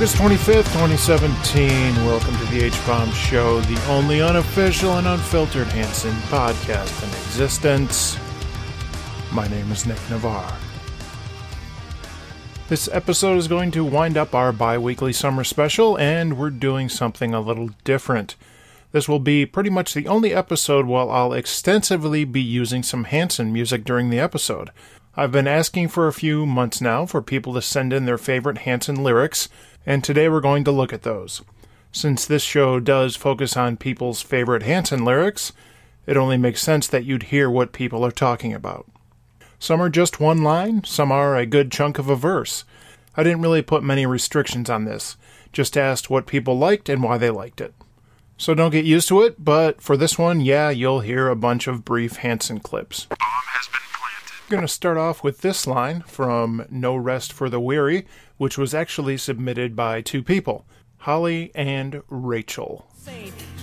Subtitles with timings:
[0.00, 1.94] August 25th, 2017.
[2.06, 8.16] Welcome to the H Bomb Show, the only unofficial and unfiltered Hanson podcast in existence.
[9.30, 10.56] My name is Nick Navarre.
[12.70, 16.88] This episode is going to wind up our bi weekly summer special, and we're doing
[16.88, 18.36] something a little different.
[18.92, 23.52] This will be pretty much the only episode where I'll extensively be using some Hanson
[23.52, 24.70] music during the episode.
[25.14, 28.58] I've been asking for a few months now for people to send in their favorite
[28.58, 29.50] Hanson lyrics,
[29.86, 31.42] and today we're going to look at those.
[31.92, 35.52] Since this show does focus on people's favorite Hanson lyrics,
[36.06, 38.86] it only makes sense that you'd hear what people are talking about.
[39.58, 42.64] Some are just one line, some are a good chunk of a verse.
[43.16, 45.16] I didn't really put many restrictions on this,
[45.52, 47.74] just asked what people liked and why they liked it.
[48.38, 51.66] So don't get used to it, but for this one, yeah, you'll hear a bunch
[51.66, 53.04] of brief Hanson clips.
[53.04, 54.44] Bomb has been planted.
[54.44, 58.06] I'm going to start off with this line from No Rest for the Weary,
[58.40, 60.64] which was actually submitted by two people,
[60.96, 62.86] Holly and Rachel.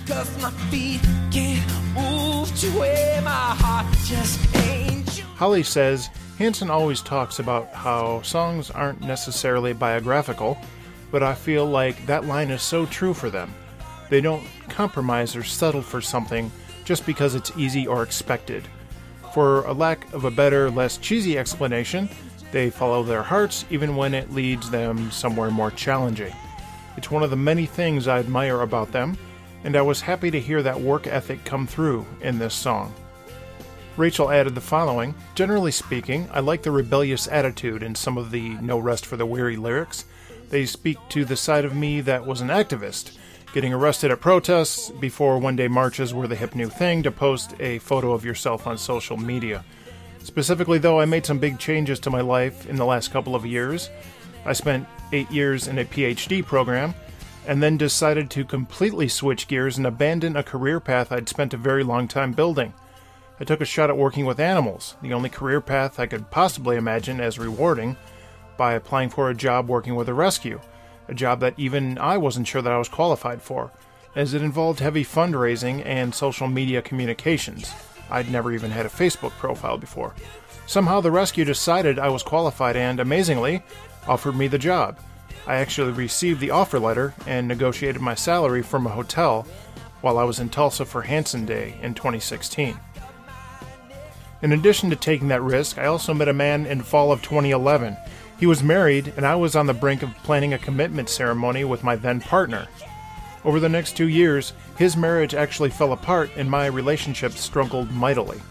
[0.06, 1.00] Cause my feet
[1.32, 5.24] can't move to where my heart just ain't you.
[5.34, 10.56] Holly says Hanson always talks about how songs aren't necessarily biographical,
[11.10, 13.52] but I feel like that line is so true for them.
[14.10, 16.52] They don't compromise or settle for something
[16.84, 18.62] just because it's easy or expected.
[19.34, 22.08] For a lack of a better, less cheesy explanation,
[22.52, 26.34] they follow their hearts even when it leads them somewhere more challenging.
[26.96, 29.16] It's one of the many things I admire about them,
[29.64, 32.94] and I was happy to hear that work ethic come through in this song.
[33.96, 38.50] Rachel added the following Generally speaking, I like the rebellious attitude in some of the
[38.60, 40.04] No Rest for the Weary lyrics.
[40.50, 43.16] They speak to the side of me that was an activist,
[43.52, 47.54] getting arrested at protests before one day marches were the hip new thing to post
[47.60, 49.64] a photo of yourself on social media.
[50.22, 53.46] Specifically, though, I made some big changes to my life in the last couple of
[53.46, 53.90] years.
[54.44, 56.94] I spent eight years in a PhD program
[57.46, 61.56] and then decided to completely switch gears and abandon a career path I'd spent a
[61.56, 62.74] very long time building.
[63.40, 66.76] I took a shot at working with animals, the only career path I could possibly
[66.76, 67.96] imagine as rewarding,
[68.58, 70.60] by applying for a job working with a rescue,
[71.08, 73.70] a job that even I wasn't sure that I was qualified for,
[74.14, 77.72] as it involved heavy fundraising and social media communications.
[78.10, 80.14] I'd never even had a Facebook profile before.
[80.66, 83.62] Somehow the rescue decided I was qualified and, amazingly,
[84.06, 84.98] offered me the job.
[85.46, 89.46] I actually received the offer letter and negotiated my salary from a hotel
[90.00, 92.78] while I was in Tulsa for Hanson Day in 2016.
[94.40, 97.96] In addition to taking that risk, I also met a man in fall of 2011.
[98.38, 101.82] He was married, and I was on the brink of planning a commitment ceremony with
[101.82, 102.68] my then partner.
[103.48, 108.42] Over the next two years, his marriage actually fell apart and my relationship struggled mightily.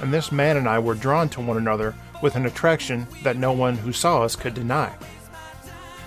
[0.00, 3.52] And this man and I were drawn to one another with an attraction that no
[3.52, 4.90] one who saw us could deny.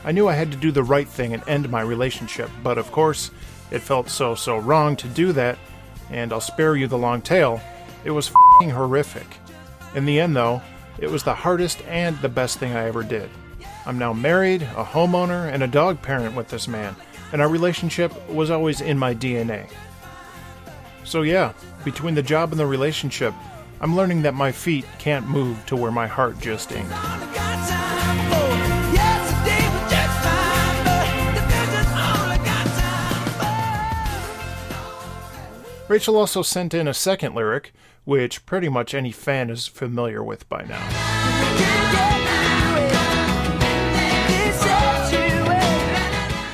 [0.03, 2.91] I knew I had to do the right thing and end my relationship, but of
[2.91, 3.29] course,
[3.69, 5.59] it felt so, so wrong to do that,
[6.09, 7.61] and I'll spare you the long tale.
[8.05, 9.37] It was fing horrific.
[9.93, 10.63] In the end, though,
[10.97, 13.29] it was the hardest and the best thing I ever did.
[13.85, 16.95] I'm now married, a homeowner, and a dog parent with this man,
[17.31, 19.69] and our relationship was always in my DNA.
[21.03, 21.53] So, yeah,
[21.83, 23.33] between the job and the relationship,
[23.79, 26.87] I'm learning that my feet can't move to where my heart just ain't.
[35.87, 37.73] Rachel also sent in a second lyric,
[38.05, 42.10] which pretty much any fan is familiar with by now.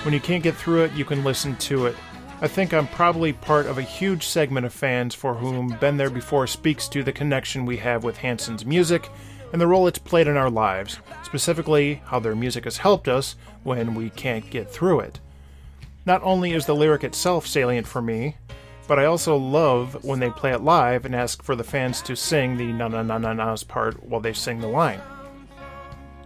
[0.08, 1.96] When you can't get through it, you can listen to it.
[2.40, 6.10] I think I'm probably part of a huge segment of fans for whom Been There
[6.10, 9.10] Before speaks to the connection we have with Hanson's music
[9.52, 13.36] and the role it's played in our lives, specifically how their music has helped us
[13.64, 15.20] when we can't get through it.
[16.06, 18.38] Not only is the lyric itself salient for me,
[18.88, 22.16] but I also love when they play it live and ask for the fans to
[22.16, 25.02] sing the na na na na na's part while they sing the line.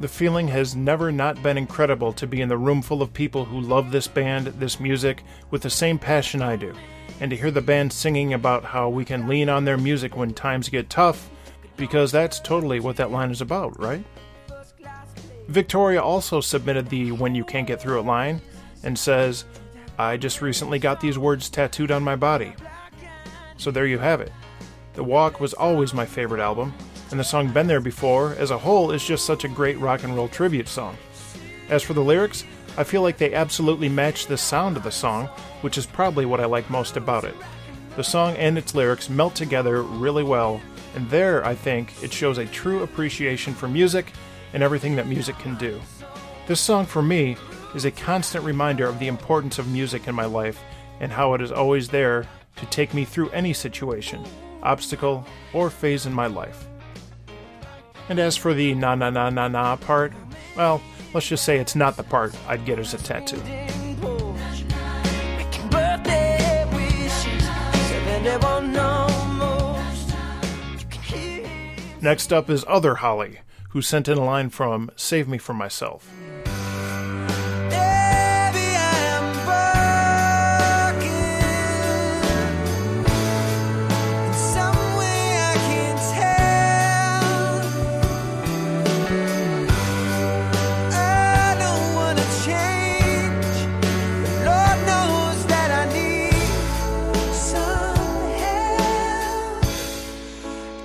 [0.01, 3.45] The feeling has never not been incredible to be in the room full of people
[3.45, 5.21] who love this band, this music,
[5.51, 6.73] with the same passion I do,
[7.19, 10.33] and to hear the band singing about how we can lean on their music when
[10.33, 11.29] times get tough,
[11.77, 14.03] because that's totally what that line is about, right?
[15.47, 18.41] Victoria also submitted the When You Can't Get Through It line
[18.81, 19.45] and says,
[19.99, 22.55] I just recently got these words tattooed on my body.
[23.57, 24.31] So there you have it.
[24.93, 26.73] The Walk was always my favorite album,
[27.11, 30.03] and the song Been There Before, as a whole, is just such a great rock
[30.03, 30.97] and roll tribute song.
[31.69, 32.45] As for the lyrics,
[32.77, 35.27] I feel like they absolutely match the sound of the song,
[35.61, 37.35] which is probably what I like most about it.
[37.97, 40.61] The song and its lyrics melt together really well,
[40.95, 44.13] and there, I think, it shows a true appreciation for music
[44.53, 45.81] and everything that music can do.
[46.47, 47.35] This song, for me,
[47.75, 50.61] is a constant reminder of the importance of music in my life
[51.01, 52.25] and how it is always there
[52.55, 54.25] to take me through any situation,
[54.63, 56.67] obstacle, or phase in my life.
[58.11, 60.11] And as for the na na na na na part,
[60.57, 60.81] well,
[61.13, 63.41] let's just say it's not the part I'd get as a tattoo.
[72.01, 76.11] Next up is Other Holly, who sent in a line from Save Me From Myself.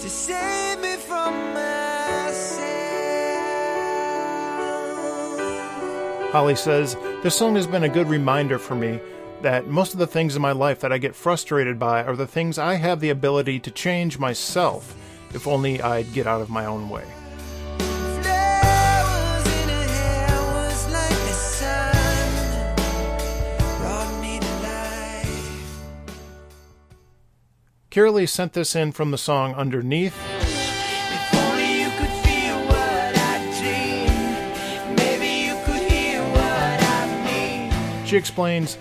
[0.06, 2.62] To save me from myself.
[6.30, 9.00] Holly says, This song has been a good reminder for me
[9.42, 12.26] that most of the things in my life that I get frustrated by are the
[12.26, 14.94] things I have the ability to change myself
[15.34, 17.04] if only I'd get out of my own way.
[27.96, 33.38] Kiralee sent this in from the song Underneath, If only you could feel what I
[33.56, 38.04] dream, maybe you could hear what I mean.
[38.04, 38.76] She explains,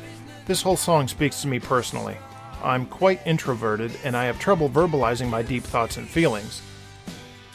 [0.47, 2.17] This whole song speaks to me personally.
[2.61, 6.61] I'm quite introverted and I have trouble verbalizing my deep thoughts and feelings.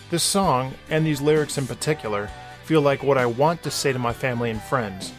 [0.09, 2.31] This song, and these lyrics in particular,
[2.65, 5.13] feel like what I want to say to my family and friends.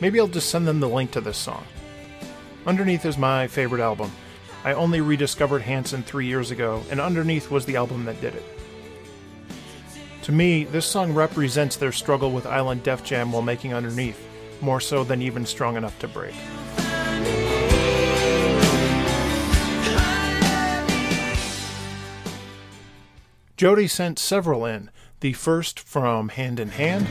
[0.00, 1.64] Maybe I'll just send them the link to this song.
[2.66, 4.10] Underneath is my favorite album.
[4.64, 8.44] I only rediscovered Hanson three years ago, and Underneath was the album that did it.
[10.22, 14.26] To me, this song represents their struggle with Island Def Jam while making Underneath,
[14.62, 16.34] more so than even Strong Enough to Break.
[23.58, 24.90] Jody sent several in.
[25.20, 27.06] The first from Hand in Hand,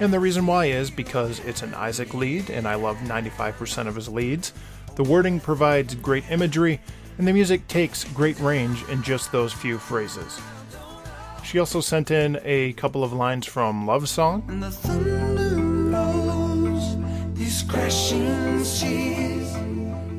[0.00, 3.94] and the reason why is because it's an Isaac lead, and I love 95% of
[3.94, 4.52] his leads.
[4.96, 6.80] The wording provides great imagery,
[7.18, 10.40] and the music takes great range in just those few phrases.
[11.44, 15.56] She also sent in a couple of lines from Love Song, And the thunder
[15.96, 16.96] rolls,
[17.34, 19.54] these crashing seas,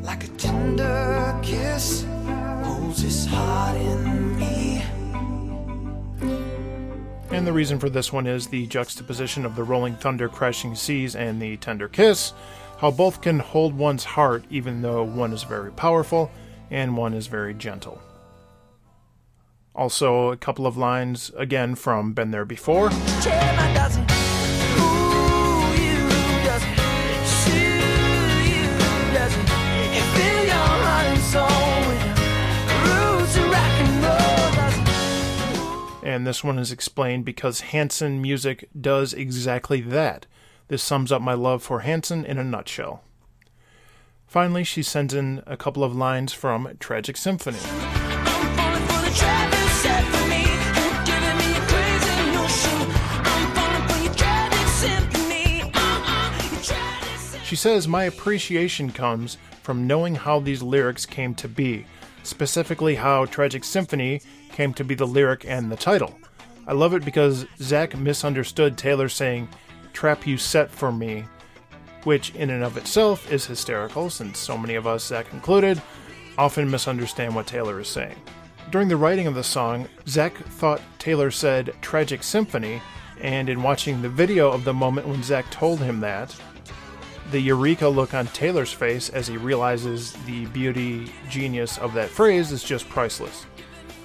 [0.03, 2.05] like a tender kiss
[2.63, 4.30] holds his heart in
[7.31, 11.15] And the reason for this one is the juxtaposition of the rolling thunder, crashing seas,
[11.15, 12.33] and the tender kiss.
[12.77, 16.29] How both can hold one's heart, even though one is very powerful
[16.69, 18.01] and one is very gentle.
[19.73, 22.89] Also, a couple of lines again from Been There Before.
[36.11, 40.25] And this one is explained because Hanson music does exactly that.
[40.67, 43.01] This sums up my love for Hanson in a nutshell.
[44.27, 47.59] Finally, she sends in a couple of lines from Tragic Symphony.
[47.63, 50.43] I'm falling for the trap you set for me.
[50.75, 52.91] You're giving me a crazy notion.
[53.23, 55.61] I'm falling for your tragic symphony.
[55.73, 57.45] Uh-uh, tragic symphony.
[57.45, 61.85] She says, My appreciation comes from knowing how these lyrics came to be,
[62.23, 66.17] specifically how Tragic Symphony came to be the lyric and the title.
[66.67, 69.49] I love it because Zach misunderstood Taylor saying,
[69.93, 71.25] Trap you set for me,
[72.03, 75.81] which in and of itself is hysterical since so many of us, Zach included,
[76.37, 78.15] often misunderstand what Taylor is saying.
[78.69, 82.81] During the writing of the song, Zach thought Taylor said Tragic Symphony,
[83.19, 86.35] and in watching the video of the moment when Zach told him that,
[87.31, 92.51] the eureka look on Taylor's face as he realizes the beauty genius of that phrase
[92.51, 93.45] is just priceless.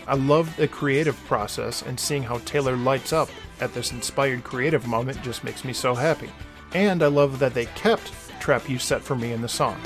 [0.09, 3.29] I love the creative process, and seeing how Taylor lights up
[3.61, 6.31] at this inspired creative moment just makes me so happy.
[6.75, 9.81] And I love that they kept Trap You Set For Me in the song.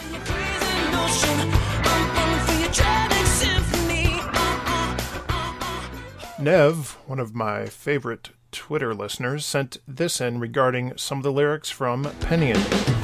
[6.39, 11.71] Nev, one of my favorite Twitter listeners, sent this in regarding some of the lyrics
[11.71, 13.00] from Penny and Me.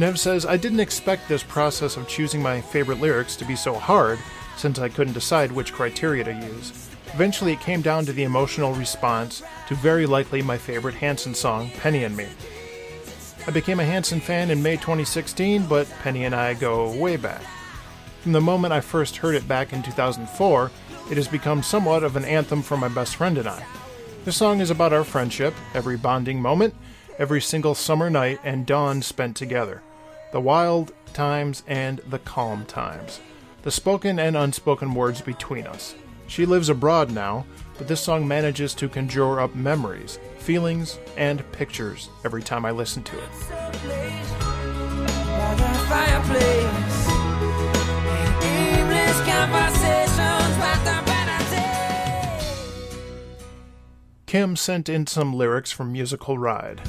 [0.00, 3.74] Nev says, I didn't expect this process of choosing my favorite lyrics to be so
[3.74, 4.18] hard
[4.56, 6.88] since I couldn't decide which criteria to use.
[7.12, 11.70] Eventually, it came down to the emotional response to very likely my favorite Hanson song,
[11.80, 12.26] Penny and Me.
[13.46, 17.42] I became a Hanson fan in May 2016, but Penny and I go way back.
[18.22, 20.70] From the moment I first heard it back in 2004,
[21.10, 23.66] it has become somewhat of an anthem for my best friend and I.
[24.24, 26.72] The song is about our friendship, every bonding moment,
[27.18, 29.82] every single summer night and dawn spent together,
[30.32, 33.20] the wild times and the calm times,
[33.62, 35.94] the spoken and unspoken words between us.
[36.26, 37.44] She lives abroad now,
[37.76, 43.02] but this song manages to conjure up memories, feelings, and pictures every time I listen
[43.02, 43.30] to it.
[54.26, 56.80] Kim sent in some lyrics from Musical Ride.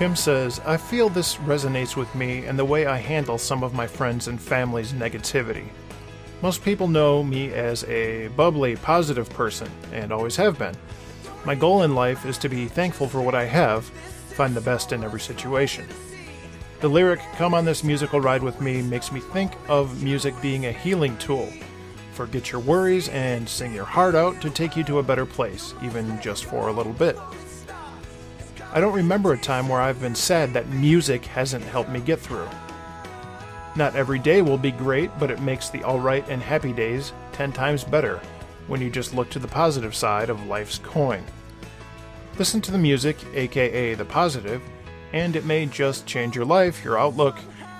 [0.00, 3.74] Kim says, I feel this resonates with me and the way I handle some of
[3.74, 5.68] my friends and family's negativity.
[6.40, 10.74] Most people know me as a bubbly, positive person, and always have been.
[11.44, 14.92] My goal in life is to be thankful for what I have, find the best
[14.92, 15.86] in every situation.
[16.80, 20.64] The lyric, Come on this musical ride with me, makes me think of music being
[20.64, 21.52] a healing tool.
[22.14, 25.74] Forget your worries and sing your heart out to take you to a better place,
[25.82, 27.18] even just for a little bit.
[28.72, 32.20] I don't remember a time where I've been sad that music hasn't helped me get
[32.20, 32.48] through.
[33.74, 37.52] Not every day will be great, but it makes the alright and happy days 10
[37.52, 38.20] times better
[38.68, 41.24] when you just look to the positive side of life's coin.
[42.38, 44.62] Listen to the music, aka the positive,
[45.12, 47.36] and it may just change your life, your outlook,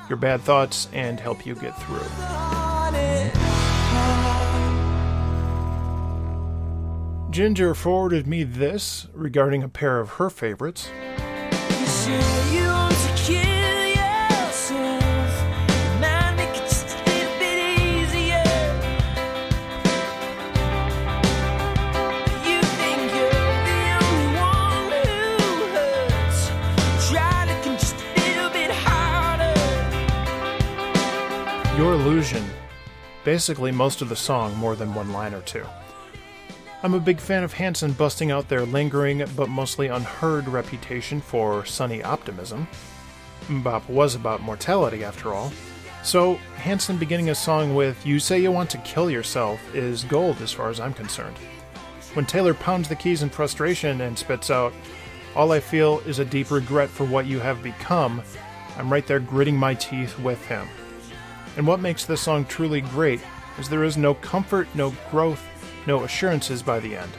[0.08, 2.59] your bad thoughts, and help you get through.
[7.40, 10.90] Ginger forwarded me this regarding a pair of her favorites.
[11.70, 12.12] You sure
[12.52, 15.32] you want to kill yourself?
[16.02, 18.44] Might make it just a little bit easier.
[22.44, 25.16] You think you're the only one who
[25.72, 26.40] hurts.
[27.08, 29.56] Try looking just a little bit harder.
[31.78, 32.44] Your Illusion.
[33.24, 35.64] Basically, most of the song, more than one line or two.
[36.82, 41.66] I'm a big fan of Hanson busting out their lingering but mostly unheard reputation for
[41.66, 42.66] sunny optimism.
[43.50, 45.52] Bop was about mortality, after all.
[46.02, 50.40] So, Hanson beginning a song with You Say You Want to Kill Yourself is gold
[50.40, 51.36] as far as I'm concerned.
[52.14, 54.72] When Taylor pounds the keys in frustration and spits out,
[55.36, 58.22] All I feel is a deep regret for what you have become,
[58.78, 60.66] I'm right there gritting my teeth with him.
[61.58, 63.20] And what makes this song truly great
[63.58, 65.46] is there is no comfort, no growth,
[65.86, 67.10] no assurances by the end.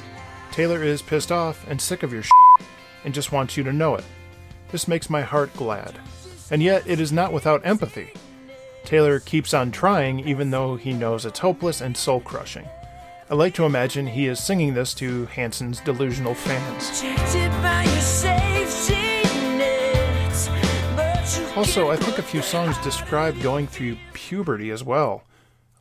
[0.52, 2.68] Taylor is pissed off and sick of your shit
[3.04, 4.04] and just wants you to know it.
[4.72, 5.96] This makes my heart glad.
[6.50, 8.14] And yet, it is not without empathy.
[8.84, 12.68] Taylor keeps on trying even though he knows it's hopeless and soul crushing.
[13.30, 16.90] I like to imagine he is singing this to Hanson's delusional fans.
[16.90, 18.94] Protected by your safety
[19.58, 20.50] nets.
[20.96, 25.24] But you Also, I think a few songs describe going through puberty as well.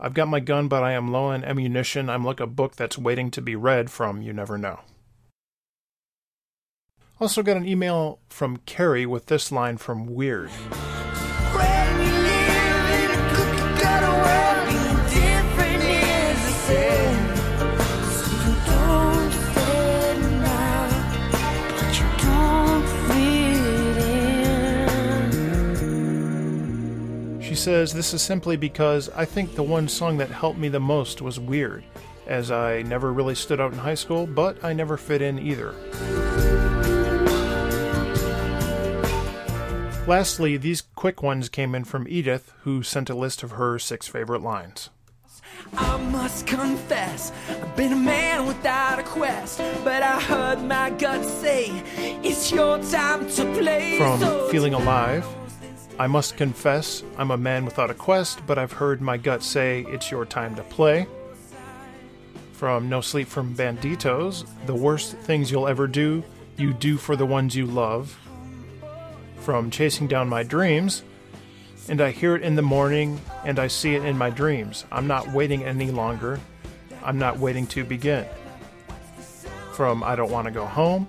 [0.02, 2.09] I've got my gun, but I am low on ammunition.
[2.09, 4.80] I'm like a book that's waiting to be read from You Never Know.
[7.21, 10.50] Also, got an email from Carrie with this line from Weird.
[27.61, 31.21] Says, This is simply because I think the one song that helped me the most
[31.21, 31.85] was Weird,
[32.26, 35.75] as I never really stood out in high school, but I never fit in either.
[40.07, 44.09] Lastly, these quick ones came in from Edith, who sent a list of her six
[44.09, 44.88] favorite lines.
[45.76, 51.25] I must confess, I've been a man without a quest, but I heard my gut
[51.25, 51.67] say
[52.25, 53.99] it's your time to play.
[53.99, 55.26] From Feeling Alive,
[55.99, 59.85] I must confess, I'm a man without a quest, but I've heard my gut say
[59.88, 61.06] it's your time to play.
[62.52, 66.25] From No Sleep from Banditos, the worst things you'll ever do,
[66.56, 68.18] you do for the ones you love.
[69.40, 71.02] From Chasing Down My Dreams,
[71.88, 74.85] and I hear it in the morning and I see it in my dreams.
[74.92, 76.38] I'm not waiting any longer.
[77.02, 78.26] I'm not waiting to begin.
[79.73, 81.09] From I Don't Want to Go Home,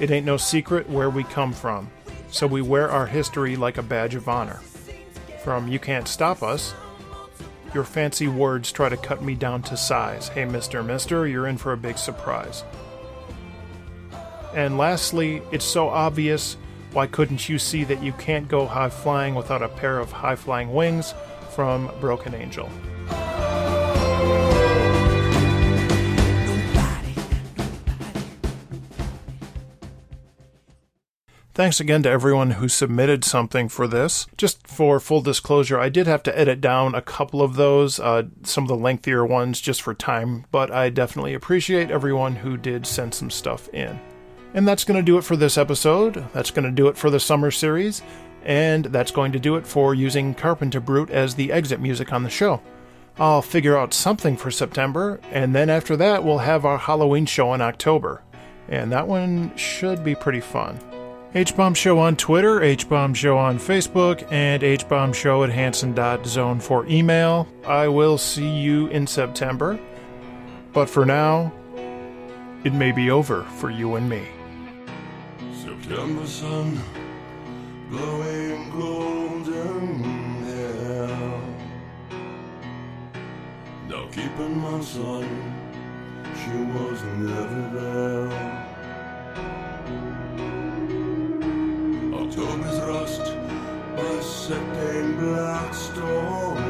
[0.00, 1.88] it ain't no secret where we come from,
[2.34, 4.60] so we wear our history like a badge of honor.
[5.44, 6.74] From You Can't Stop Us,
[7.72, 10.26] your fancy words try to cut me down to size.
[10.26, 12.64] Hey, Mister, Mister, you're in for a big surprise.
[14.52, 16.56] And lastly, it's so obvious,
[16.92, 20.36] why couldn't you see that you can't go high flying without a pair of high
[20.36, 21.14] flying wings
[21.50, 22.68] from Broken Angel?
[31.54, 34.26] Thanks again to everyone who submitted something for this.
[34.36, 38.24] Just for full disclosure, I did have to edit down a couple of those, uh,
[38.42, 42.88] some of the lengthier ones, just for time, but I definitely appreciate everyone who did
[42.88, 44.00] send some stuff in.
[44.52, 46.26] And that's going to do it for this episode.
[46.32, 48.02] That's going to do it for the summer series.
[48.44, 52.24] And that's going to do it for using Carpenter Brut as the exit music on
[52.24, 52.62] the show.
[53.16, 57.54] I'll figure out something for September, and then after that, we'll have our Halloween show
[57.54, 58.22] in October.
[58.68, 60.80] And that one should be pretty fun.
[61.34, 66.60] HBomb Show on Twitter, H Bomb Show on Facebook, and H Bomb Show at Hanson.zone
[66.60, 67.48] for email.
[67.66, 69.80] I will see you in September.
[70.72, 71.52] But for now,
[72.62, 74.28] it may be over for you and me.
[75.60, 76.80] September sun,
[77.90, 80.04] blowing golden
[80.44, 81.40] hair.
[83.88, 85.28] Now son,
[86.36, 88.63] she was never there.
[92.36, 93.36] October's rust
[93.94, 96.63] by setting black stone